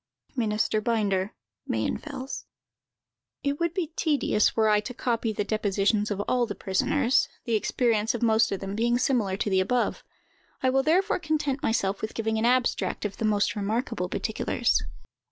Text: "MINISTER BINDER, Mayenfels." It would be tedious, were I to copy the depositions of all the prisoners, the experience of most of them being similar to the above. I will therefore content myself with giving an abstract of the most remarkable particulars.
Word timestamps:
"MINISTER 0.35 0.81
BINDER, 0.81 1.35
Mayenfels." 1.69 2.45
It 3.43 3.59
would 3.59 3.71
be 3.75 3.93
tedious, 3.95 4.55
were 4.55 4.67
I 4.67 4.79
to 4.79 4.95
copy 4.95 5.31
the 5.31 5.43
depositions 5.43 6.09
of 6.09 6.21
all 6.21 6.47
the 6.47 6.55
prisoners, 6.55 7.29
the 7.45 7.53
experience 7.53 8.15
of 8.15 8.23
most 8.23 8.51
of 8.51 8.61
them 8.61 8.73
being 8.75 8.97
similar 8.97 9.37
to 9.37 9.47
the 9.51 9.59
above. 9.59 10.03
I 10.63 10.71
will 10.71 10.81
therefore 10.81 11.19
content 11.19 11.61
myself 11.61 12.01
with 12.01 12.15
giving 12.15 12.39
an 12.39 12.45
abstract 12.45 13.05
of 13.05 13.17
the 13.17 13.25
most 13.25 13.55
remarkable 13.55 14.09
particulars. 14.09 14.81